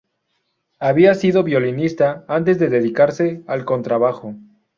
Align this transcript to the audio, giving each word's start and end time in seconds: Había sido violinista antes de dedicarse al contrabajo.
Había 0.79 1.13
sido 1.13 1.43
violinista 1.43 2.25
antes 2.27 2.57
de 2.57 2.69
dedicarse 2.69 3.43
al 3.45 3.65
contrabajo. 3.65 4.33